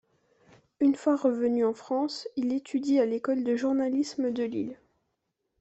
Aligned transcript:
Une 0.79 0.95
fois 0.95 1.15
revenu 1.15 1.63
en 1.63 1.75
France, 1.75 2.27
il 2.35 2.53
etudie 2.55 2.97
à 2.97 3.05
l'école 3.05 3.43
de 3.43 3.55
journalisme 3.55 4.31
de 4.31 4.41
Lille. 4.41 4.79